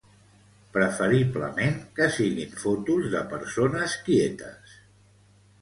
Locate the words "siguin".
2.17-2.57